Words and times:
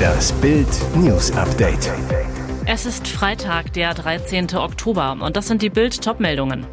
Das 0.00 0.32
Bild 0.34 0.68
News 0.94 1.32
Update. 1.32 1.90
Es 2.66 2.86
ist 2.86 3.08
Freitag, 3.08 3.72
der 3.72 3.94
13. 3.94 4.54
Oktober 4.54 5.16
und 5.20 5.36
das 5.36 5.48
sind 5.48 5.62
die 5.62 5.70
Bild 5.70 6.02
Topmeldungen. 6.02 6.64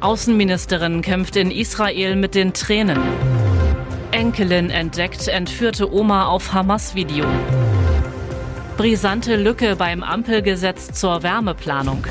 Außenministerin 0.00 1.00
kämpft 1.00 1.36
in 1.36 1.50
Israel 1.50 2.16
mit 2.16 2.34
den 2.34 2.52
Tränen. 2.52 3.00
Enkelin 4.10 4.70
entdeckt 4.70 5.28
entführte 5.28 5.92
Oma 5.92 6.26
auf 6.26 6.52
Hamas-Video. 6.52 7.26
Brisante 8.76 9.36
Lücke 9.36 9.76
beim 9.76 10.02
Ampelgesetz 10.02 10.92
zur 10.92 11.22
Wärmeplanung. 11.22 12.04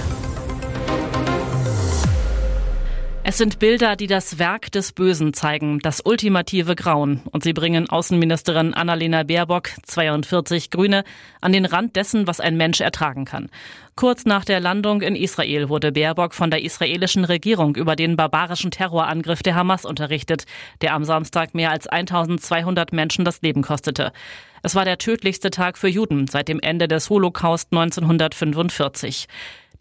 Es 3.25 3.37
sind 3.37 3.57
Bilder, 3.57 3.95
die 3.95 4.07
das 4.07 4.37
Werk 4.37 4.69
des 4.73 4.91
Bösen 4.91 5.33
zeigen, 5.33 5.79
das 5.79 6.01
ultimative 6.03 6.75
Grauen. 6.75 7.21
Und 7.31 7.41
sie 7.41 7.53
bringen 7.53 7.89
Außenministerin 7.89 8.73
Annalena 8.73 9.23
Baerbock, 9.23 9.69
42 9.83 10.69
Grüne, 10.69 11.05
an 11.39 11.53
den 11.53 11.63
Rand 11.63 11.95
dessen, 11.95 12.27
was 12.27 12.41
ein 12.41 12.57
Mensch 12.57 12.81
ertragen 12.81 13.23
kann. 13.23 13.49
Kurz 13.95 14.25
nach 14.25 14.43
der 14.43 14.59
Landung 14.59 15.01
in 15.01 15.15
Israel 15.15 15.69
wurde 15.69 15.93
Baerbock 15.93 16.33
von 16.33 16.51
der 16.51 16.63
israelischen 16.63 17.23
Regierung 17.23 17.77
über 17.77 17.95
den 17.95 18.17
barbarischen 18.17 18.71
Terrorangriff 18.71 19.41
der 19.41 19.55
Hamas 19.55 19.85
unterrichtet, 19.85 20.45
der 20.81 20.93
am 20.93 21.05
Samstag 21.05 21.55
mehr 21.55 21.71
als 21.71 21.87
1200 21.87 22.91
Menschen 22.91 23.23
das 23.23 23.41
Leben 23.41 23.61
kostete. 23.61 24.11
Es 24.63 24.75
war 24.75 24.83
der 24.83 24.97
tödlichste 24.97 25.49
Tag 25.49 25.77
für 25.77 25.87
Juden 25.87 26.27
seit 26.27 26.49
dem 26.49 26.59
Ende 26.59 26.89
des 26.89 27.09
Holocaust 27.09 27.69
1945. 27.71 29.27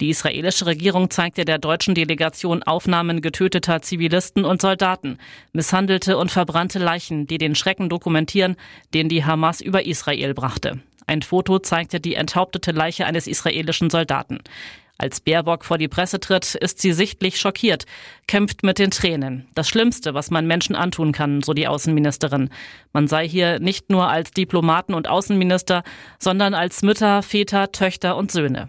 Die 0.00 0.08
israelische 0.08 0.66
Regierung 0.66 1.10
zeigte 1.10 1.44
der 1.44 1.58
deutschen 1.58 1.94
Delegation 1.94 2.62
Aufnahmen 2.62 3.20
getöteter 3.20 3.82
Zivilisten 3.82 4.44
und 4.44 4.60
Soldaten, 4.60 5.18
misshandelte 5.52 6.18
und 6.18 6.30
verbrannte 6.30 6.78
Leichen, 6.78 7.26
die 7.26 7.38
den 7.38 7.54
Schrecken 7.54 7.88
dokumentieren, 7.88 8.56
den 8.94 9.08
die 9.08 9.24
Hamas 9.24 9.60
über 9.60 9.86
Israel 9.86 10.34
brachte. 10.34 10.80
Ein 11.06 11.22
Foto 11.22 11.58
zeigte 11.58 12.00
die 12.00 12.14
enthauptete 12.14 12.72
Leiche 12.72 13.06
eines 13.06 13.26
israelischen 13.26 13.90
Soldaten. 13.90 14.38
Als 14.98 15.20
Baerbock 15.20 15.64
vor 15.64 15.78
die 15.78 15.88
Presse 15.88 16.20
tritt, 16.20 16.54
ist 16.54 16.80
sie 16.80 16.92
sichtlich 16.92 17.40
schockiert, 17.40 17.86
kämpft 18.28 18.62
mit 18.62 18.78
den 18.78 18.92
Tränen. 18.92 19.48
Das 19.54 19.68
Schlimmste, 19.68 20.14
was 20.14 20.30
man 20.30 20.46
Menschen 20.46 20.76
antun 20.76 21.10
kann, 21.10 21.42
so 21.42 21.54
die 21.54 21.66
Außenministerin. 21.66 22.50
Man 22.92 23.08
sei 23.08 23.28
hier 23.28 23.58
nicht 23.58 23.90
nur 23.90 24.08
als 24.08 24.30
Diplomaten 24.30 24.94
und 24.94 25.08
Außenminister, 25.08 25.82
sondern 26.20 26.54
als 26.54 26.82
Mütter, 26.82 27.22
Väter, 27.22 27.72
Töchter 27.72 28.16
und 28.16 28.30
Söhne. 28.30 28.68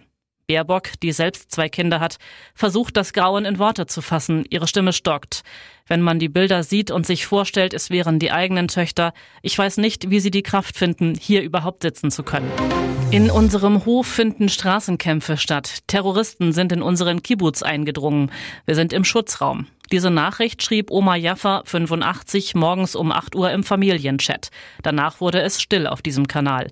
Baerbock, 0.54 1.00
die 1.02 1.12
selbst 1.12 1.52
zwei 1.52 1.68
Kinder 1.68 2.00
hat, 2.00 2.18
versucht 2.54 2.96
das 2.96 3.12
Grauen 3.14 3.44
in 3.44 3.58
Worte 3.58 3.88
zu 3.88 4.04
fassen. 4.04 4.46
Ihre 4.52 4.68
Stimme 4.68 4.94
stockt. 4.94 5.44
Wenn 5.88 6.02
man 6.02 6.20
die 6.20 6.30
Bilder 6.30 6.62
sieht 6.62 6.92
und 6.92 7.08
sich 7.08 7.26
vorstellt, 7.26 7.74
es 7.74 7.90
wären 7.90 8.20
die 8.20 8.32
eigenen 8.32 8.68
Töchter, 8.68 9.14
ich 9.42 9.58
weiß 9.58 9.78
nicht, 9.78 10.12
wie 10.12 10.20
sie 10.20 10.30
die 10.30 10.44
Kraft 10.44 10.78
finden, 10.78 11.16
hier 11.20 11.42
überhaupt 11.42 11.82
sitzen 11.82 12.12
zu 12.12 12.22
können. 12.22 12.52
In 13.10 13.32
unserem 13.32 13.84
Hof 13.86 14.06
finden 14.06 14.48
Straßenkämpfe 14.48 15.38
statt. 15.38 15.80
Terroristen 15.88 16.54
sind 16.54 16.72
in 16.72 16.84
unseren 16.84 17.24
Kibbutz 17.24 17.64
eingedrungen. 17.64 18.32
Wir 18.66 18.76
sind 18.76 18.94
im 18.94 19.04
Schutzraum. 19.04 19.66
Diese 19.92 20.12
Nachricht 20.12 20.62
schrieb 20.62 20.92
Oma 20.92 21.16
Jaffa 21.16 21.64
85 21.66 22.54
morgens 22.54 22.96
um 22.96 23.12
8 23.12 23.36
Uhr 23.36 23.52
im 23.52 23.64
Familienchat. 23.64 24.52
Danach 24.84 25.20
wurde 25.20 25.42
es 25.42 25.60
still 25.60 25.88
auf 25.88 26.04
diesem 26.04 26.28
Kanal. 26.28 26.70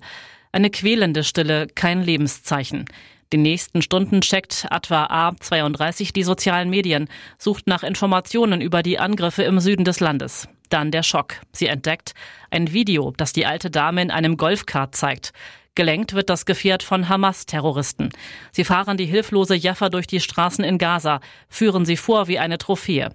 Eine 0.52 0.70
quälende 0.70 1.24
Stille, 1.24 1.66
kein 1.66 2.02
Lebenszeichen. 2.02 2.84
Die 3.32 3.38
nächsten 3.38 3.80
Stunden 3.80 4.20
checkt 4.20 4.66
Atwa 4.68 5.06
A32 5.06 6.12
die 6.12 6.22
sozialen 6.22 6.68
Medien, 6.68 7.08
sucht 7.38 7.66
nach 7.66 7.82
Informationen 7.82 8.60
über 8.60 8.82
die 8.82 8.98
Angriffe 8.98 9.42
im 9.42 9.58
Süden 9.58 9.86
des 9.86 10.00
Landes. 10.00 10.48
Dann 10.68 10.90
der 10.90 11.02
Schock. 11.02 11.36
Sie 11.50 11.66
entdeckt 11.66 12.12
ein 12.50 12.74
Video, 12.74 13.14
das 13.16 13.32
die 13.32 13.46
alte 13.46 13.70
Dame 13.70 14.02
in 14.02 14.10
einem 14.10 14.36
Golfkart 14.36 14.94
zeigt. 14.94 15.32
Gelenkt 15.74 16.12
wird 16.12 16.28
das 16.28 16.44
Gefährt 16.44 16.82
von 16.82 17.08
Hamas-Terroristen. 17.08 18.10
Sie 18.50 18.64
fahren 18.64 18.98
die 18.98 19.06
hilflose 19.06 19.54
Jaffa 19.54 19.88
durch 19.88 20.06
die 20.06 20.20
Straßen 20.20 20.62
in 20.62 20.76
Gaza, 20.76 21.20
führen 21.48 21.86
sie 21.86 21.96
vor 21.96 22.28
wie 22.28 22.38
eine 22.38 22.58
Trophäe. 22.58 23.14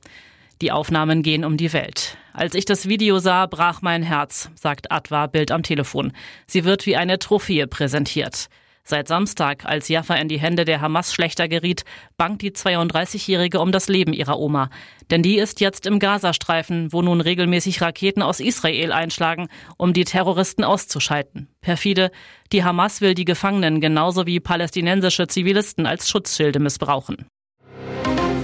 Die 0.62 0.72
Aufnahmen 0.72 1.22
gehen 1.22 1.46
um 1.46 1.58
die 1.58 1.74
Welt. 1.74 2.18
Als 2.34 2.56
ich 2.56 2.66
das 2.66 2.88
Video 2.88 3.20
sah, 3.20 3.46
brach 3.46 3.84
mein 3.84 4.02
Herz, 4.02 4.50
sagt 4.56 4.92
Atwa 4.92 5.28
Bild 5.28 5.52
am 5.52 5.62
Telefon. 5.62 6.14
Sie 6.48 6.64
wird 6.64 6.88
wie 6.88 6.96
eine 6.96 7.20
Trophäe 7.20 7.68
präsentiert. 7.68 8.50
Seit 8.90 9.10
Samstag, 9.10 9.66
als 9.66 9.90
Jaffa 9.90 10.16
in 10.16 10.30
die 10.30 10.40
Hände 10.40 10.64
der 10.64 10.80
Hamas 10.80 11.14
schlechter 11.14 11.50
geriet, 11.50 11.84
bangt 12.16 12.42
die 12.42 12.52
32-Jährige 12.52 13.60
um 13.60 13.74
das 13.74 13.90
Leben 13.90 14.14
ihrer 14.14 14.40
Oma. 14.40 14.70
Denn 15.12 15.22
die 15.22 15.40
ist 15.40 15.60
jetzt 15.60 15.86
im 15.86 16.00
Gazastreifen, 16.00 16.94
wo 16.94 17.02
nun 17.02 17.20
regelmäßig 17.20 17.82
Raketen 17.82 18.22
aus 18.22 18.40
Israel 18.40 18.94
einschlagen, 18.94 19.50
um 19.76 19.92
die 19.92 20.06
Terroristen 20.06 20.64
auszuschalten. 20.64 21.50
Perfide, 21.60 22.12
die 22.54 22.64
Hamas 22.64 23.02
will 23.02 23.14
die 23.14 23.26
Gefangenen 23.26 23.82
genauso 23.82 24.26
wie 24.26 24.40
palästinensische 24.40 25.28
Zivilisten 25.28 25.86
als 25.86 26.10
Schutzschilde 26.10 26.60
missbrauchen. 26.60 27.28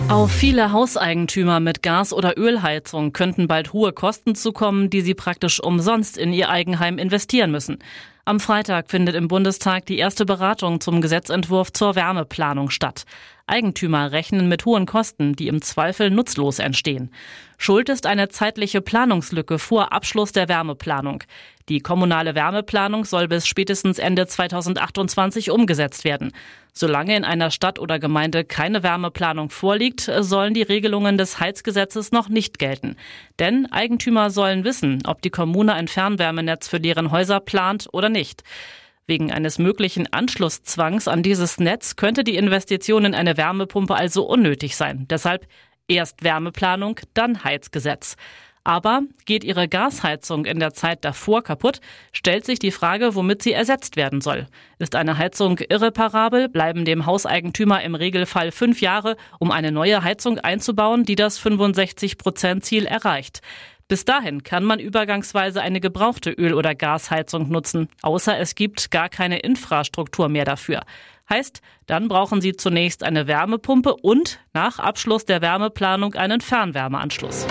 Auf 0.10 0.32
viele 0.32 0.72
Hauseigentümer 0.72 1.60
mit 1.60 1.82
Gas- 1.82 2.14
oder 2.14 2.38
Ölheizung 2.38 3.14
könnten 3.14 3.48
bald 3.48 3.74
hohe 3.74 3.94
Kosten 3.94 4.36
zukommen, 4.36 4.90
die 4.90 5.02
sie 5.02 5.14
praktisch 5.14 5.62
umsonst 5.62 6.18
in 6.18 6.34
ihr 6.34 6.50
Eigenheim 6.50 6.98
investieren 6.98 7.52
müssen. 7.52 7.80
Am 8.26 8.40
Freitag 8.40 8.90
findet 8.90 9.16
im 9.16 9.28
Bundestag 9.28 9.86
die 9.86 9.98
erste 9.98 10.26
Beratung 10.26 10.80
zum 10.80 11.02
Gesetzentwurf 11.02 11.74
zur 11.74 11.96
Wärmeplanung 11.96 12.70
statt. 12.70 13.04
Eigentümer 13.48 14.14
rechnen 14.14 14.48
mit 14.48 14.66
hohen 14.66 14.86
Kosten, 14.86 15.34
die 15.34 15.50
im 15.50 15.62
Zweifel 15.62 16.10
nutzlos 16.10 16.60
entstehen. 16.60 17.12
Schuld 17.58 17.90
ist 17.90 18.06
eine 18.06 18.30
zeitliche 18.30 18.82
Planungslücke 18.82 19.60
vor 19.60 19.92
Abschluss 19.92 20.32
der 20.32 20.48
Wärmeplanung. 20.48 21.24
Die 21.70 21.80
kommunale 21.80 22.36
Wärmeplanung 22.36 23.06
soll 23.06 23.28
bis 23.28 23.48
spätestens 23.48 23.98
Ende 23.98 24.28
2028 24.28 25.50
umgesetzt 25.50 26.04
werden. 26.04 26.34
Solange 26.74 27.16
in 27.16 27.24
einer 27.24 27.52
Stadt 27.52 27.80
oder 27.80 28.00
Gemeinde 28.00 28.44
keine 28.44 28.84
Wärmeplanung 28.84 29.50
vorliegt, 29.50 30.12
sollen 30.20 30.54
die 30.54 30.64
Regelungen 30.64 31.18
des 31.18 31.40
Heizgesetzes 31.40 32.12
noch 32.12 32.28
nicht 32.28 32.60
gelten. 32.60 32.98
Denn 33.40 33.72
Eigentümer 33.72 34.30
sollen 34.30 34.64
wissen, 34.64 35.04
ob 35.06 35.22
die 35.22 35.30
Kommune 35.30 35.74
ein 35.74 35.88
Fernwärmenetz 35.88 36.68
für 36.68 36.80
deren 36.80 37.12
Häuser 37.12 37.40
plant 37.40 37.88
oder 37.94 38.10
nicht. 38.10 38.44
Wegen 39.06 39.32
eines 39.32 39.60
möglichen 39.60 40.12
Anschlusszwangs 40.12 41.08
an 41.08 41.24
dieses 41.24 41.60
Netz 41.60 41.96
könnte 41.96 42.24
die 42.24 42.38
Investition 42.38 43.06
in 43.06 43.16
eine 43.16 43.38
Wärmepumpe 43.38 43.96
also 43.96 44.24
unnötig 44.24 44.76
sein. 44.76 45.06
Deshalb 45.10 45.48
erst 45.88 46.24
Wärmeplanung, 46.24 47.00
dann 47.14 47.44
Heizgesetz. 47.44 48.16
Aber 48.64 49.02
geht 49.26 49.44
Ihre 49.44 49.68
Gasheizung 49.68 50.46
in 50.46 50.60
der 50.60 50.74
Zeit 50.74 51.04
davor 51.04 51.44
kaputt, 51.44 51.82
stellt 52.14 52.46
sich 52.46 52.60
die 52.60 52.72
Frage, 52.72 53.14
womit 53.14 53.42
sie 53.42 53.52
ersetzt 53.52 53.98
werden 53.98 54.22
soll. 54.22 54.48
Ist 54.80 54.96
eine 54.96 55.18
Heizung 55.18 55.60
irreparabel, 55.60 56.48
bleiben 56.48 56.86
dem 56.86 57.06
Hauseigentümer 57.06 57.82
im 57.84 57.96
Regelfall 57.96 58.52
fünf 58.52 58.80
Jahre, 58.80 59.18
um 59.40 59.52
eine 59.52 59.72
neue 59.72 60.04
Heizung 60.04 60.40
einzubauen, 60.40 61.04
die 61.04 61.16
das 61.16 61.42
65-Prozent-Ziel 61.42 62.86
erreicht. 62.86 63.42
Bis 63.90 64.06
dahin 64.06 64.44
kann 64.44 64.64
man 64.64 64.80
übergangsweise 64.80 65.62
eine 65.62 65.82
gebrauchte 65.82 66.32
Öl- 66.32 66.54
oder 66.54 66.74
Gasheizung 66.74 67.50
nutzen, 67.50 67.90
außer 68.02 68.40
es 68.40 68.56
gibt 68.56 68.92
gar 68.92 69.10
keine 69.10 69.40
Infrastruktur 69.40 70.30
mehr 70.30 70.46
dafür. 70.46 70.84
Heißt, 71.30 71.62
dann 71.86 72.08
brauchen 72.08 72.40
Sie 72.40 72.54
zunächst 72.54 73.04
eine 73.04 73.28
Wärmepumpe 73.28 73.96
und 73.96 74.40
nach 74.54 74.80
Abschluss 74.80 75.26
der 75.26 75.42
Wärmeplanung 75.42 76.16
einen 76.16 76.42
Fernwärmeanschluss. 76.42 77.46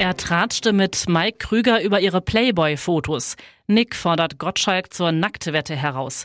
Er 0.00 0.16
tratschte 0.16 0.72
mit 0.72 1.10
Mike 1.10 1.36
Krüger 1.36 1.82
über 1.82 2.00
ihre 2.00 2.22
Playboy-Fotos. 2.22 3.36
Nick 3.66 3.94
fordert 3.94 4.38
Gottschalk 4.38 4.94
zur 4.94 5.12
Nacktwette 5.12 5.76
heraus. 5.76 6.24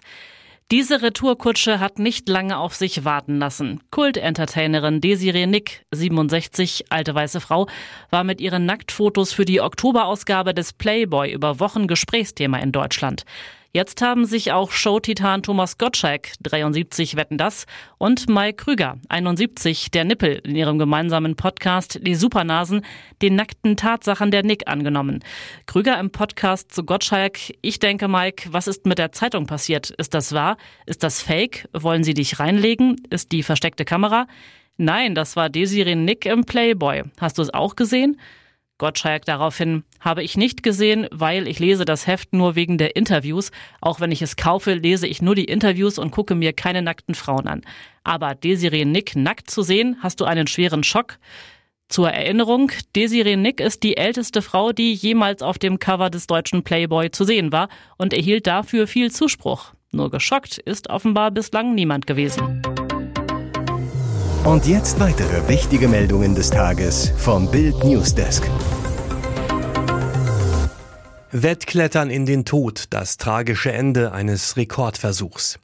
Diese 0.71 1.01
Retourkutsche 1.01 1.81
hat 1.81 1.99
nicht 1.99 2.29
lange 2.29 2.57
auf 2.57 2.73
sich 2.73 3.03
warten 3.03 3.37
lassen. 3.37 3.83
Kult-Entertainerin 3.91 5.01
Desiree 5.01 5.45
Nick, 5.45 5.85
67, 5.91 6.85
alte 6.87 7.13
weiße 7.13 7.41
Frau, 7.41 7.67
war 8.11 8.23
mit 8.23 8.39
ihren 8.39 8.65
Nacktfotos 8.65 9.33
für 9.33 9.43
die 9.43 9.59
Oktoberausgabe 9.59 10.53
des 10.53 10.71
Playboy 10.71 11.33
über 11.33 11.59
Wochen 11.59 11.87
Gesprächsthema 11.87 12.59
in 12.59 12.71
Deutschland. 12.71 13.25
Jetzt 13.75 14.01
haben 14.01 14.23
sich 14.23 14.53
auch 14.53 14.71
Showtitan 14.71 15.43
Thomas 15.43 15.77
Gottschalk, 15.77 16.29
73 16.41 17.17
Wetten 17.17 17.37
das, 17.37 17.65
und 17.97 18.29
Mai 18.29 18.53
Krüger, 18.53 18.99
71, 19.09 19.91
der 19.91 20.05
Nippel, 20.05 20.39
in 20.45 20.55
ihrem 20.55 20.79
gemeinsamen 20.79 21.35
Podcast 21.35 21.99
Die 22.01 22.15
Supernasen, 22.15 22.85
den 23.21 23.35
nackten 23.35 23.75
Tatsachen 23.75 24.31
der 24.31 24.43
Nick 24.43 24.69
angenommen. 24.69 25.25
Krüger 25.65 25.99
im 25.99 26.09
Podcast 26.09 26.73
zu 26.73 26.85
Gottschalk, 26.85 27.37
ich 27.61 27.79
denke, 27.79 28.07
Mike, 28.07 28.47
was 28.53 28.69
ist 28.69 28.85
mit 28.85 28.97
der 28.97 29.11
Zeitung 29.11 29.45
passiert? 29.45 29.89
Ist 29.89 30.13
das 30.13 30.31
wahr? 30.31 30.55
Ist 30.85 31.03
das 31.03 31.21
fake? 31.21 31.67
Wollen 31.73 32.05
sie 32.05 32.13
dich 32.13 32.39
reinlegen? 32.39 32.95
Ist 33.09 33.33
die 33.33 33.43
versteckte 33.43 33.83
Kamera? 33.83 34.27
Nein, 34.77 35.15
das 35.15 35.35
war 35.35 35.49
Desiree 35.49 35.95
Nick 35.95 36.25
im 36.25 36.45
Playboy. 36.45 37.03
Hast 37.19 37.37
du 37.37 37.41
es 37.41 37.53
auch 37.53 37.75
gesehen? 37.75 38.21
Gottschalk 38.77 39.25
daraufhin, 39.25 39.83
habe 40.01 40.21
ich 40.21 40.35
nicht 40.35 40.61
gesehen, 40.61 41.07
weil 41.11 41.47
ich 41.47 41.59
lese 41.59 41.85
das 41.85 42.07
Heft 42.07 42.33
nur 42.33 42.55
wegen 42.55 42.77
der 42.77 42.95
Interviews. 42.95 43.51
Auch 43.79 43.99
wenn 43.99 44.11
ich 44.11 44.21
es 44.21 44.35
kaufe, 44.35 44.73
lese 44.73 45.07
ich 45.07 45.21
nur 45.21 45.35
die 45.35 45.45
Interviews 45.45 45.97
und 45.97 46.11
gucke 46.11 46.35
mir 46.35 46.51
keine 46.51 46.81
nackten 46.81 47.15
Frauen 47.15 47.47
an. 47.47 47.61
Aber 48.03 48.35
Desiree 48.35 48.85
Nick 48.85 49.15
nackt 49.15 49.49
zu 49.49 49.61
sehen, 49.61 49.97
hast 50.01 50.19
du 50.19 50.25
einen 50.25 50.47
schweren 50.47 50.83
Schock? 50.83 51.17
Zur 51.87 52.09
Erinnerung, 52.09 52.71
Desiree 52.95 53.37
Nick 53.37 53.61
ist 53.61 53.83
die 53.83 53.95
älteste 53.95 54.41
Frau, 54.41 54.71
die 54.71 54.93
jemals 54.93 55.41
auf 55.41 55.57
dem 55.57 55.79
Cover 55.79 56.09
des 56.09 56.27
deutschen 56.27 56.63
Playboy 56.63 57.11
zu 57.11 57.23
sehen 57.23 57.51
war 57.51 57.69
und 57.97 58.11
erhielt 58.11 58.47
dafür 58.47 58.87
viel 58.87 59.11
Zuspruch. 59.11 59.73
Nur 59.91 60.11
geschockt 60.11 60.57
ist 60.57 60.89
offenbar 60.89 61.31
bislang 61.31 61.75
niemand 61.75 62.07
gewesen. 62.07 62.61
Und 64.45 64.67
jetzt 64.67 64.99
weitere 64.99 65.47
wichtige 65.47 65.87
Meldungen 65.87 66.35
des 66.35 66.51
Tages 66.51 67.11
vom 67.17 67.49
Bild 67.49 67.83
Newsdesk. 67.83 68.47
Wettklettern 71.31 72.11
in 72.11 72.27
den 72.27 72.45
Tod, 72.45 72.83
das 72.91 73.17
tragische 73.17 73.71
Ende 73.71 74.11
eines 74.11 74.55
Rekordversuchs. 74.55 75.57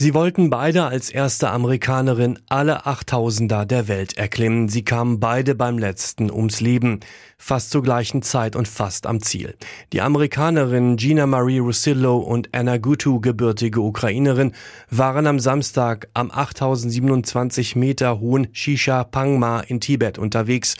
Sie 0.00 0.14
wollten 0.14 0.48
beide 0.48 0.84
als 0.84 1.10
erste 1.10 1.50
Amerikanerin 1.50 2.38
alle 2.48 2.86
Achttausender 2.86 3.66
der 3.66 3.88
Welt 3.88 4.16
erklimmen. 4.16 4.68
Sie 4.68 4.84
kamen 4.84 5.18
beide 5.18 5.56
beim 5.56 5.76
letzten 5.76 6.30
ums 6.30 6.60
Leben, 6.60 7.00
fast 7.36 7.72
zur 7.72 7.82
gleichen 7.82 8.22
Zeit 8.22 8.54
und 8.54 8.68
fast 8.68 9.08
am 9.08 9.20
Ziel. 9.20 9.56
Die 9.92 10.00
Amerikanerin 10.00 10.98
Gina 10.98 11.26
Marie 11.26 11.58
Russillo 11.58 12.16
und 12.18 12.48
Anna 12.54 12.76
Gutu, 12.76 13.18
gebürtige 13.18 13.80
Ukrainerin, 13.80 14.52
waren 14.88 15.26
am 15.26 15.40
Samstag 15.40 16.06
am 16.14 16.30
8027 16.30 17.74
Meter 17.74 18.20
hohen 18.20 18.46
Shisha 18.52 19.02
Pangma 19.02 19.62
in 19.62 19.80
Tibet 19.80 20.16
unterwegs, 20.16 20.76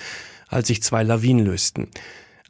als 0.47 0.69
sich 0.69 0.81
zwei 0.85 1.03
Lawinen 1.03 1.44
lösten. 1.44 1.88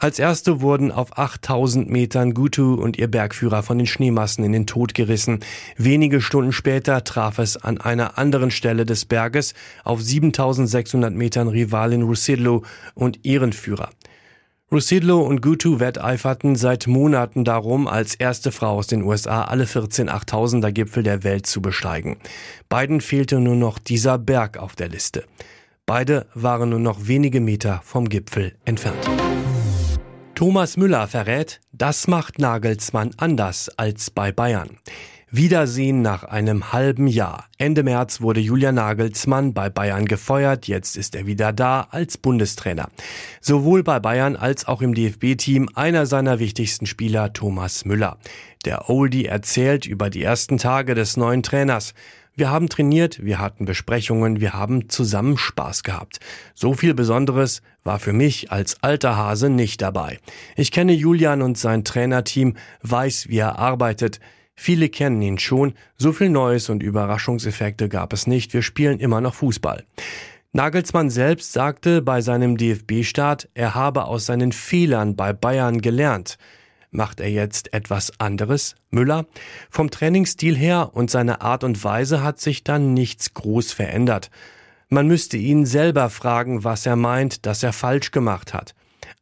Als 0.01 0.21
erste 0.21 0.61
wurden 0.61 0.93
auf 0.93 1.19
8000 1.19 1.91
Metern 1.91 2.33
Gutu 2.33 2.75
und 2.75 2.97
ihr 2.97 3.09
Bergführer 3.09 3.65
von 3.65 3.79
den 3.79 3.87
Schneemassen 3.89 4.45
in 4.45 4.53
den 4.53 4.65
Tod 4.65 4.95
gerissen. 4.95 5.41
Wenige 5.77 6.21
Stunden 6.21 6.53
später 6.53 7.03
traf 7.03 7.39
es 7.41 7.57
an 7.57 7.79
einer 7.79 8.17
anderen 8.17 8.53
Stelle 8.53 8.87
des 8.87 9.07
Berges 9.07 9.55
auf 9.83 10.01
7600 10.01 11.13
Metern 11.13 11.49
Rivalin 11.49 12.03
Rusidlo 12.03 12.63
und 12.95 13.25
ihren 13.25 13.53
Führer. 13.53 13.91
Rusidlo 14.71 15.21
und 15.21 15.41
Gutu 15.41 15.81
wetteiferten 15.81 16.55
seit 16.55 16.87
Monaten 16.87 17.45
darum, 17.45 17.89
als 17.89 18.15
erste 18.15 18.53
Frau 18.53 18.77
aus 18.77 18.87
den 18.87 19.03
USA 19.03 19.43
alle 19.43 19.67
14 19.67 20.09
8000er 20.09 20.71
Gipfel 20.71 21.03
der 21.03 21.25
Welt 21.25 21.47
zu 21.47 21.61
besteigen. 21.61 22.19
Beiden 22.69 23.01
fehlte 23.01 23.41
nur 23.41 23.57
noch 23.57 23.81
dieser 23.81 24.17
Berg 24.17 24.59
auf 24.59 24.77
der 24.77 24.91
Liste. 24.91 25.25
Beide 25.87 26.27
waren 26.35 26.69
nur 26.69 26.79
noch 26.79 27.09
wenige 27.09 27.41
Meter 27.41 27.81
vom 27.83 28.09
Gipfel 28.09 28.55
entfernt. 28.65 29.09
Thomas 30.39 30.77
Müller 30.77 31.09
verrät, 31.09 31.59
das 31.73 32.07
macht 32.07 32.39
Nagelsmann 32.39 33.11
anders 33.17 33.71
als 33.71 34.09
bei 34.13 34.31
Bayern. 34.31 34.79
Wiedersehen 35.33 36.01
nach 36.01 36.23
einem 36.23 36.73
halben 36.73 37.09
Jahr. 37.09 37.47
Ende 37.59 37.83
März 37.83 38.21
wurde 38.21 38.39
Julian 38.39 38.77
Nagelsmann 38.77 39.53
bei 39.53 39.69
Bayern 39.69 40.05
gefeuert, 40.05 40.69
jetzt 40.69 40.97
ist 40.97 41.17
er 41.17 41.27
wieder 41.27 41.53
da 41.53 41.89
als 41.91 42.19
Bundestrainer. 42.19 42.89
Sowohl 43.41 43.83
bei 43.83 43.99
Bayern 43.99 44.37
als 44.37 44.69
auch 44.69 44.81
im 44.81 44.95
DFB-Team 44.95 45.71
einer 45.75 46.07
seiner 46.07 46.39
wichtigsten 46.39 46.87
Spieler 46.87 47.33
Thomas 47.33 47.85
Müller. 47.85 48.19
Der 48.65 48.89
Oldie 48.89 49.27
erzählt 49.27 49.87
über 49.87 50.09
die 50.09 50.23
ersten 50.23 50.57
Tage 50.57 50.95
des 50.95 51.17
neuen 51.17 51.43
Trainers. 51.43 51.95
Wir 52.39 52.51
haben 52.51 52.69
trainiert, 52.69 53.25
wir 53.25 53.41
hatten 53.41 53.65
Besprechungen, 53.65 54.41
wir 54.41 54.53
haben 54.53 54.89
zusammen 54.89 55.37
Spaß 55.37 55.83
gehabt. 55.83 56.21
So 56.55 56.73
viel 56.73 56.95
Besonderes 56.95 57.63
war 57.83 57.99
für 57.99 58.13
mich 58.13 58.53
als 58.53 58.81
alter 58.81 59.17
Hase 59.17 59.51
nicht 59.51 59.83
dabei. 59.83 60.21
Ich 60.55 60.71
kenne 60.71 60.93
Julian 60.93 61.43
und 61.43 61.59
sein 61.59 61.83
Trainerteam, 61.83 62.55
weiß, 62.83 63.29
wie 63.29 63.39
er 63.39 63.59
arbeitet. 63.59 64.21
Viele 64.55 64.89
kennen 64.89 65.21
ihn 65.21 65.41
schon, 65.41 65.75
so 65.97 66.13
viel 66.13 66.29
Neues 66.29 66.69
und 66.69 66.81
Überraschungseffekte 66.81 67.89
gab 67.89 68.13
es 68.13 68.29
nicht, 68.29 68.55
wir 68.55 68.63
spielen 68.63 69.01
immer 69.01 69.21
noch 69.21 69.35
Fußball. 69.35 69.85
Nagelsmann 70.53 71.11
selbst 71.11 71.53
sagte 71.53 72.03
bei 72.03 72.21
seinem 72.21 72.57
DFB-Start, 72.57 73.49
er 73.55 73.75
habe 73.75 74.05
aus 74.05 74.27
seinen 74.27 74.53
Fehlern 74.53 75.17
bei 75.17 75.33
Bayern 75.33 75.81
gelernt. 75.81 76.39
Macht 76.91 77.21
er 77.21 77.31
jetzt 77.31 77.75
etwas 77.75 78.19
anderes? 78.19 78.75
Müller? 78.91 79.27
Vom 79.71 79.91
Trainingsstil 79.91 80.57
her 80.57 80.91
und 80.95 81.11
seiner 81.11 81.43
Art 81.43 81.65
und 81.65 81.83
Weise 81.85 82.23
hat 82.23 82.41
sich 82.41 82.65
dann 82.65 82.95
nichts 82.95 83.35
groß 83.35 83.73
verändert. 83.73 84.31
Man 84.89 85.07
müsste 85.07 85.37
ihn 85.37 85.67
selber 85.67 86.09
fragen, 86.09 86.65
was 86.65 86.87
er 86.87 86.97
meint, 86.97 87.45
dass 87.45 87.63
er 87.63 87.75
falsch 87.75 88.11
gemacht 88.11 88.55
hat. 88.55 88.75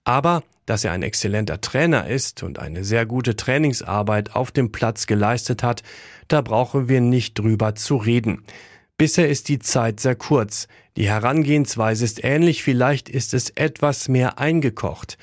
Aber 0.05 0.45
dass 0.67 0.85
er 0.85 0.93
ein 0.93 1.03
exzellenter 1.03 1.61
Trainer 1.61 2.07
ist 2.07 2.43
und 2.43 2.59
eine 2.59 2.85
sehr 2.85 3.07
gute 3.07 3.37
Trainingsarbeit 3.37 4.35
auf 4.35 4.51
dem 4.51 4.73
Platz 4.73 5.07
geleistet 5.07 5.63
hat, 5.63 5.83
da 6.29 6.41
brauchen 6.43 6.89
wir 6.89 7.01
nicht 7.01 7.39
drüber 7.39 7.75
zu 7.75 7.97
reden. 7.97 8.45
Bisher 8.99 9.29
ist 9.29 9.49
die 9.49 9.59
Zeit 9.59 10.01
sehr 10.01 10.17
kurz. 10.17 10.69
Die 10.97 11.09
Herangehensweise 11.09 12.05
ist 12.05 12.25
ähnlich, 12.25 12.63
vielleicht 12.63 13.09
ist 13.09 13.35
es 13.35 13.51
etwas 13.51 14.09
mehr 14.09 14.39
eingekocht. 14.39 15.19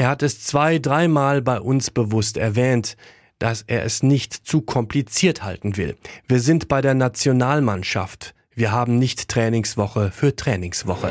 Er 0.00 0.08
hat 0.08 0.22
es 0.22 0.42
zwei, 0.42 0.78
dreimal 0.78 1.42
bei 1.42 1.60
uns 1.60 1.90
bewusst 1.90 2.38
erwähnt, 2.38 2.96
dass 3.38 3.60
er 3.66 3.84
es 3.84 4.02
nicht 4.02 4.32
zu 4.32 4.62
kompliziert 4.62 5.42
halten 5.42 5.76
will. 5.76 5.94
Wir 6.26 6.40
sind 6.40 6.68
bei 6.68 6.80
der 6.80 6.94
Nationalmannschaft. 6.94 8.34
Wir 8.54 8.72
haben 8.72 8.98
nicht 8.98 9.28
Trainingswoche 9.28 10.10
für 10.10 10.34
Trainingswoche. 10.34 11.10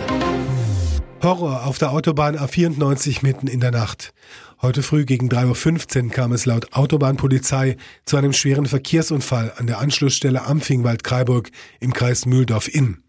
Horror 1.21 1.67
auf 1.67 1.77
der 1.77 1.91
Autobahn 1.91 2.35
A94 2.35 3.19
mitten 3.21 3.45
in 3.45 3.59
der 3.59 3.69
Nacht. 3.69 4.11
Heute 4.59 4.81
früh 4.81 5.05
gegen 5.05 5.29
3.15 5.29 6.05
Uhr 6.05 6.09
kam 6.09 6.31
es 6.31 6.47
laut 6.47 6.73
Autobahnpolizei 6.73 7.77
zu 8.05 8.17
einem 8.17 8.33
schweren 8.33 8.65
Verkehrsunfall 8.65 9.53
an 9.55 9.67
der 9.67 9.77
Anschlussstelle 9.77 10.47
Ampfingwald-Kreiburg 10.47 11.51
im 11.79 11.93
Kreis 11.93 12.25
Mühldorf-Inn. 12.25 13.03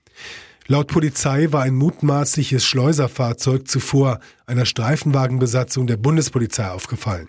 Laut 0.71 0.87
Polizei 0.87 1.49
war 1.51 1.63
ein 1.63 1.75
mutmaßliches 1.75 2.65
Schleuserfahrzeug 2.65 3.67
zuvor 3.67 4.21
einer 4.47 4.65
Streifenwagenbesatzung 4.65 5.89
der 5.89 5.97
Bundespolizei 5.97 6.71
aufgefallen. 6.71 7.29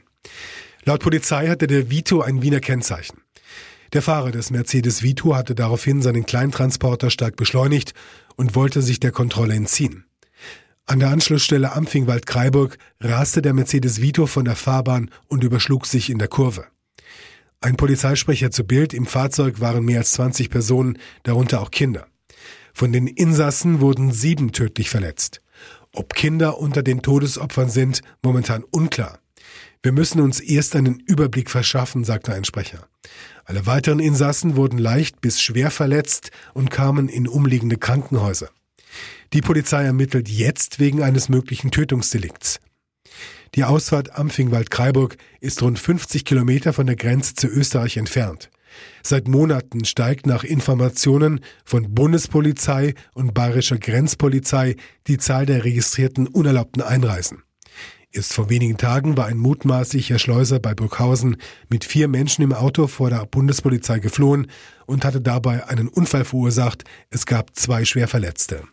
Laut 0.84 1.00
Polizei 1.00 1.48
hatte 1.48 1.66
der 1.66 1.90
Vito 1.90 2.22
ein 2.22 2.44
Wiener 2.44 2.60
Kennzeichen. 2.60 3.18
Der 3.94 4.04
Fahrer 4.04 4.30
des 4.30 4.52
Mercedes 4.52 5.02
Vito 5.02 5.36
hatte 5.36 5.56
daraufhin 5.56 6.04
seinen 6.04 6.28
Kleintransporter 6.28 7.10
stark 7.10 7.36
beschleunigt 7.36 7.96
und 8.36 8.54
wollte 8.54 8.84
sich 8.84 9.00
der 9.00 9.12
Kontrolle 9.12 9.56
entziehen. 9.56 10.06
An 10.86 11.00
der 11.00 11.10
Anschlussstelle 11.10 11.72
Ampfingwald-Kreiburg 11.72 12.78
raste 13.00 13.42
der 13.42 13.56
Mercedes 13.56 14.04
Vito 14.04 14.28
von 14.28 14.46
der 14.46 14.56
Fahrbahn 14.56 15.10
und 15.30 15.44
überschlug 15.44 15.88
sich 15.88 16.12
in 16.12 16.20
der 16.20 16.28
Kurve. 16.28 16.68
Ein 17.60 17.76
Polizeisprecher 17.76 18.52
zu 18.52 18.66
Bild, 18.66 18.94
im 18.94 19.08
Fahrzeug 19.08 19.60
waren 19.60 19.84
mehr 19.84 19.98
als 19.98 20.12
20 20.12 20.52
Personen, 20.52 21.00
darunter 21.24 21.60
auch 21.60 21.72
Kinder. 21.72 22.06
Von 22.74 22.92
den 22.92 23.08
Insassen 23.08 23.82
wurden 23.82 24.12
sieben 24.12 24.52
tödlich 24.52 24.90
verletzt. 24.90 25.42
Ob 25.94 26.14
Kinder 26.14 26.58
unter 26.58 26.84
den 26.84 27.02
Todesopfern 27.02 27.70
sind, 27.70 28.02
momentan 28.22 28.64
unklar. 28.64 29.20
Wir 29.84 29.92
müssen 29.92 30.22
uns 30.22 30.40
erst 30.40 30.76
einen 30.76 31.00
Überblick 31.00 31.50
verschaffen, 31.50 32.04
sagte 32.04 32.34
ein 32.34 32.46
Sprecher. 32.46 32.88
Alle 33.46 33.66
weiteren 33.66 34.00
Insassen 34.00 34.56
wurden 34.56 34.78
leicht 34.78 35.22
bis 35.22 35.42
schwer 35.42 35.72
verletzt 35.72 36.32
und 36.54 36.70
kamen 36.70 37.10
in 37.10 37.28
umliegende 37.28 37.78
Krankenhäuser. 37.78 38.50
Die 39.34 39.42
Polizei 39.42 39.84
ermittelt 39.84 40.30
jetzt 40.30 40.80
wegen 40.80 41.02
eines 41.02 41.30
möglichen 41.30 41.72
Tötungsdelikts. 41.72 42.60
Die 43.56 43.64
Ausfahrt 43.64 44.16
Ampfingwald-Kreiburg 44.16 45.18
ist 45.40 45.62
rund 45.62 45.80
50 45.80 46.26
Kilometer 46.26 46.74
von 46.74 46.86
der 46.86 46.96
Grenze 46.96 47.36
zu 47.36 47.48
Österreich 47.48 47.98
entfernt. 47.98 48.50
Seit 49.04 49.28
Monaten 49.28 49.86
steigt 49.86 50.26
nach 50.28 50.44
Informationen 50.44 51.42
von 51.66 51.94
Bundespolizei 51.94 52.94
und 53.14 53.34
bayerischer 53.34 53.78
Grenzpolizei 53.78 54.76
die 55.08 55.18
Zahl 55.18 55.46
der 55.46 55.64
registrierten 55.64 56.28
unerlaubten 56.28 56.82
Einreisen. 56.82 57.44
Erst 58.14 58.34
vor 58.34 58.50
wenigen 58.50 58.78
Tagen 58.78 59.16
war 59.16 59.28
ein 59.28 59.38
mutmaßlicher 59.38 60.20
Schleuser 60.20 60.60
bei 60.60 60.76
Burghausen 60.76 61.38
mit 61.70 61.86
vier 61.86 62.10
Menschen 62.10 62.44
im 62.44 62.52
Auto 62.52 62.88
vor 62.88 63.10
der 63.10 63.26
Bundespolizei 63.26 64.00
geflohen 64.00 64.48
und 64.86 65.06
hatte 65.06 65.22
dabei 65.22 65.68
einen 65.70 65.88
Unfall 65.88 66.26
verursacht. 66.26 66.84
Es 67.10 67.26
gab 67.26 67.56
zwei 67.56 67.86
Schwerverletzte. 67.86 68.64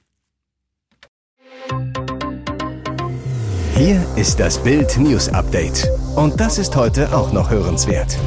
Hier 3.76 4.04
ist 4.16 4.40
das 4.40 4.60
Bild 4.60 4.98
News 4.98 5.28
Update. 5.28 5.88
Und 6.16 6.40
das 6.40 6.58
ist 6.58 6.74
heute 6.74 7.14
auch 7.16 7.32
noch 7.32 7.48
hörenswert. 7.48 8.18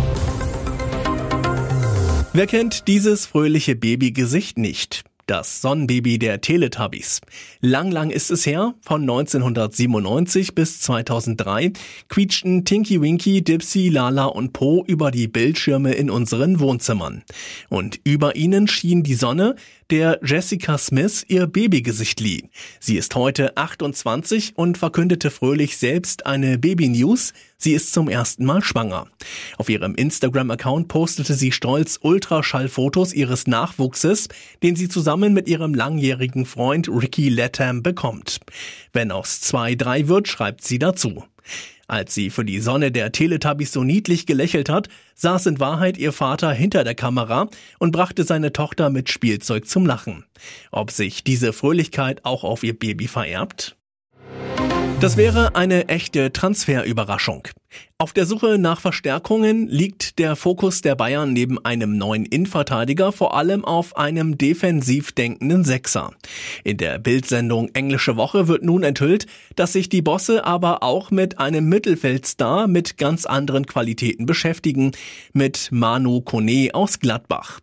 Wer 2.33 2.47
kennt 2.47 2.88
dieses 2.88 3.25
fröhliche 3.25 3.75
Babygesicht 3.75 4.57
nicht? 4.57 5.03
Das 5.27 5.61
Sonnenbaby 5.61 6.17
der 6.17 6.39
Teletubbies. 6.39 7.19
Lang, 7.59 7.91
lang 7.91 8.09
ist 8.09 8.31
es 8.31 8.45
her, 8.45 8.73
von 8.79 9.01
1997 9.01 10.55
bis 10.55 10.79
2003 10.79 11.73
quietschten 12.07 12.63
Tinky 12.63 13.01
Winky, 13.01 13.43
Dipsy, 13.43 13.89
Lala 13.89 14.25
und 14.25 14.53
Po 14.53 14.81
über 14.88 15.11
die 15.11 15.27
Bildschirme 15.27 15.91
in 15.91 16.09
unseren 16.09 16.61
Wohnzimmern. 16.61 17.23
Und 17.67 18.00
über 18.05 18.38
ihnen 18.38 18.69
schien 18.69 19.03
die 19.03 19.15
Sonne, 19.15 19.57
der 19.91 20.19
Jessica 20.24 20.77
Smith 20.77 21.25
ihr 21.27 21.48
Babygesicht 21.48 22.21
lieh. 22.21 22.50
Sie 22.79 22.95
ist 22.95 23.13
heute 23.15 23.57
28 23.57 24.53
und 24.55 24.77
verkündete 24.77 25.29
fröhlich 25.29 25.77
selbst 25.77 26.25
eine 26.25 26.57
Baby-News. 26.57 27.33
Sie 27.57 27.74
ist 27.74 27.91
zum 27.91 28.07
ersten 28.07 28.45
Mal 28.45 28.63
schwanger. 28.63 29.07
Auf 29.57 29.67
ihrem 29.67 29.93
Instagram-Account 29.95 30.88
postete 30.88 31.33
sie 31.33 31.51
stolz 31.51 32.00
Ultraschallfotos 32.01 33.13
ihres 33.13 33.48
Nachwuchses, 33.48 34.29
den 34.63 34.77
sie 34.77 34.88
zusammen 34.88 35.33
mit 35.33 35.50
ihrem 35.50 35.75
langjährigen 35.75 36.45
Freund 36.45 36.88
Ricky 36.88 37.27
Latham 37.27 37.83
bekommt. 37.83 38.39
Wenn 38.93 39.12
aus 39.12 39.41
zwei 39.41 39.75
drei 39.75 40.07
wird, 40.07 40.29
schreibt 40.29 40.63
sie 40.63 40.79
dazu. 40.79 41.25
Als 41.88 42.13
sie 42.13 42.29
für 42.29 42.45
die 42.45 42.62
Sonne 42.62 42.91
der 42.91 43.12
Teletubbies 43.12 43.74
so 43.74 43.83
niedlich 43.83 44.25
gelächelt 44.25 44.69
hat, 44.69 44.88
saß 45.15 45.48
in 45.48 45.60
Wahrheit 45.60 45.98
ihr 45.98 46.13
Vater 46.13 46.53
hinter 46.53 46.83
der 46.83 46.95
Kamera 46.95 47.50
und 47.79 47.91
brachte 47.91 48.24
seine 48.24 48.53
Tochter 48.53 48.89
mit 48.89 49.10
Spielzeug 49.10 49.67
zum 49.67 49.86
Lachen. 49.86 50.25
Ob 50.71 50.91
sich 50.91 51.24
diese 51.24 51.51
Fröhlichkeit 51.51 52.24
auch 52.24 52.43
auf 52.43 52.63
ihr 52.63 52.77
Baby 52.77 53.07
vererbt? 53.07 53.75
Das 55.01 55.17
wäre 55.17 55.55
eine 55.55 55.89
echte 55.89 56.31
Transferüberraschung. 56.31 57.48
Auf 57.98 58.13
der 58.13 58.27
Suche 58.27 58.60
nach 58.60 58.79
Verstärkungen 58.79 59.67
liegt 59.67 60.20
der 60.20 60.36
Fokus 60.36 60.81
der 60.81 60.93
Bayern 60.93 61.34
neben 61.34 61.58
einem 61.65 61.98
neuen 61.98 62.24
Innenverteidiger 62.24 63.12
vor 63.12 63.36
allem 63.36 63.65
auf 63.65 63.98
einem 63.98 64.38
defensiv 64.38 65.12
denkenden 65.12 65.63
Sechser. 65.63 66.12
In 66.63 66.77
der 66.77 67.00
Bildsendung 67.00 67.70
Englische 67.74 68.15
Woche 68.15 68.48
wird 68.48 68.63
nun 68.63 68.84
enthüllt, 68.84 69.25
dass 69.55 69.74
sich 69.74 69.89
die 69.89 70.03
Bosse 70.03 70.46
aber 70.46 70.84
auch 70.84 71.10
mit 71.10 71.39
einem 71.39 71.67
Mittelfeldstar 71.67 72.67
mit 72.67 73.00
ganz 73.00 73.25
anderen 73.25 73.65
Qualitäten 73.65 74.27
beschäftigen, 74.27 74.91
mit 75.34 75.70
Manu 75.72 76.22
Kone 76.22 76.70
aus 76.74 77.00
Gladbach. 77.00 77.60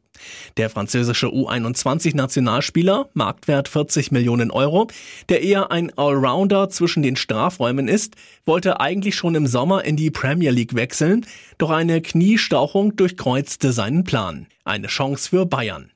Der 0.57 0.71
französische 0.71 1.29
U21-Nationalspieler, 1.29 3.09
Marktwert 3.15 3.69
40 3.69 4.11
Millionen 4.13 4.51
Euro, 4.51 4.89
der 5.29 5.43
eher 5.43 5.71
ein 5.71 5.97
Allrounder 5.97 6.69
zwischen 6.71 7.03
den 7.03 7.17
Strafräumen 7.17 7.89
ist, 7.89 8.15
wollte 8.45 8.81
eigentlich 8.81 9.15
schon 9.17 9.35
im 9.35 9.47
Sommer 9.47 9.85
in 9.85 9.97
die 9.97 10.11
Premier 10.11 10.51
League 10.51 10.75
wechseln, 10.75 11.27
doch 11.59 11.71
eine 11.71 12.01
Kniestauchung 12.01 12.97
durchkreuzte 12.97 13.73
seinen 13.73 14.05
Plan. 14.05 14.47
Eine 14.65 14.89
Chance 14.89 15.31
für 15.31 15.47
Bayern. 15.47 15.91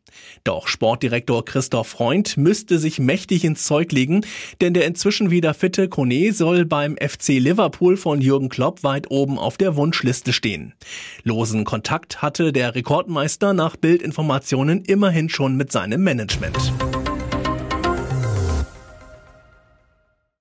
Doch 0.45 0.69
Sportdirektor 0.69 1.45
Christoph 1.45 1.89
Freund 1.89 2.37
müsste 2.37 2.79
sich 2.79 2.99
mächtig 2.99 3.45
ins 3.45 3.65
Zeug 3.65 3.93
legen, 3.93 4.23
denn 4.61 4.75
der 4.75 4.87
inzwischen 4.87 5.31
wieder 5.31 5.55
fitte 5.55 5.89
Kone 5.89 6.33
soll 6.33 6.65
beim 6.65 6.97
FC 6.97 7.39
Liverpool 7.39 7.97
von 7.97 8.21
Jürgen 8.21 8.49
Klopp 8.49 8.83
weit 8.83 9.11
oben 9.11 9.39
auf 9.39 9.57
der 9.57 9.77
Wunschliste 9.77 10.33
stehen. 10.33 10.75
Losen 11.25 11.65
Kontakt 11.65 12.23
hatte 12.23 12.53
der 12.53 12.75
Rekordmeister 12.75 13.55
nach 13.55 13.77
Bildinformationen 13.77 14.85
immerhin 14.85 15.29
schon 15.29 15.57
mit 15.57 15.73
seinem 15.73 16.03
Management. 16.03 16.73